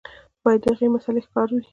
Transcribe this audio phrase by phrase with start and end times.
[0.43, 1.63] بيا د هغې مسئلې ښکار وي